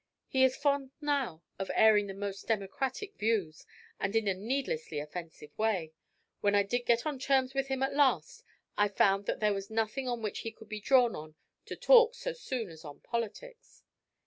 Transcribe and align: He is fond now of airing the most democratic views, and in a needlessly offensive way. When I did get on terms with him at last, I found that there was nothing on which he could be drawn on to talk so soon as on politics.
He 0.27 0.43
is 0.43 0.55
fond 0.57 0.89
now 0.99 1.43
of 1.59 1.69
airing 1.75 2.07
the 2.07 2.15
most 2.15 2.47
democratic 2.47 3.15
views, 3.19 3.67
and 3.99 4.15
in 4.15 4.27
a 4.27 4.33
needlessly 4.33 4.97
offensive 4.99 5.55
way. 5.59 5.93
When 6.39 6.55
I 6.55 6.63
did 6.63 6.87
get 6.87 7.05
on 7.05 7.19
terms 7.19 7.53
with 7.53 7.67
him 7.67 7.83
at 7.83 7.93
last, 7.93 8.43
I 8.75 8.87
found 8.87 9.27
that 9.27 9.41
there 9.41 9.53
was 9.53 9.69
nothing 9.69 10.07
on 10.07 10.23
which 10.23 10.39
he 10.39 10.51
could 10.51 10.69
be 10.69 10.79
drawn 10.81 11.15
on 11.15 11.35
to 11.67 11.75
talk 11.75 12.15
so 12.15 12.33
soon 12.33 12.69
as 12.71 12.83
on 12.83 13.01
politics. 13.01 13.83